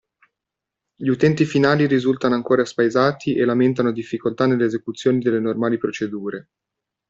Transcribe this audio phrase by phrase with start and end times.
[0.95, 6.49] Gli utenti finali risultano ancora spaesati e lamentano difficoltà nell'esecuzione delle normali procedure.